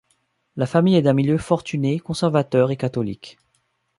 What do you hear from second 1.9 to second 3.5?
conservateur et catholique.